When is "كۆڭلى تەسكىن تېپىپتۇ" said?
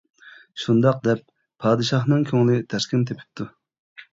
2.33-3.49